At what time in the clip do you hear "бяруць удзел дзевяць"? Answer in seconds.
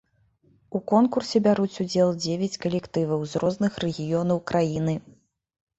1.47-2.59